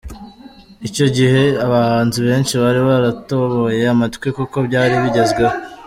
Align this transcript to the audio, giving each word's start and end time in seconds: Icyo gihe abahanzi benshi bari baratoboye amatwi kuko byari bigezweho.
Icyo 0.87 1.05
gihe 1.17 1.43
abahanzi 1.65 2.17
benshi 2.27 2.53
bari 2.61 2.79
baratoboye 2.87 3.83
amatwi 3.93 4.27
kuko 4.37 4.55
byari 4.67 4.93
bigezweho. 5.03 5.55